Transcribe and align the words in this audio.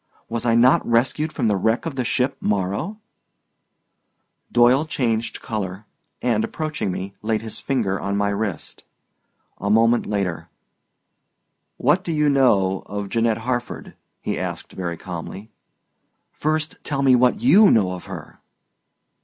Was 0.27 0.47
I 0.47 0.55
not 0.55 0.83
rescued 0.83 1.31
from 1.31 1.47
the 1.47 1.55
wreck 1.55 1.85
of 1.85 1.95
the 1.95 2.03
ship 2.03 2.35
Morrow?" 2.41 2.99
Doyle 4.51 4.87
changed 4.87 5.43
color, 5.43 5.85
and 6.23 6.43
approaching 6.43 6.91
me, 6.91 7.13
laid 7.21 7.43
his 7.43 7.59
fingers 7.59 7.99
on 8.01 8.17
my 8.17 8.29
wrist. 8.29 8.83
A 9.59 9.69
moment 9.69 10.07
later, 10.07 10.49
"What 11.77 12.03
do 12.03 12.11
you 12.11 12.29
know 12.29 12.81
of 12.87 13.09
Janette 13.09 13.37
Harford?" 13.45 13.93
he 14.21 14.39
asked 14.39 14.71
very 14.71 14.97
calmly. 14.97 15.51
"First 16.31 16.77
tell 16.83 17.03
me 17.03 17.15
what 17.15 17.41
you 17.43 17.69
know 17.69 17.91
of 17.91 18.05
her?" 18.05 18.39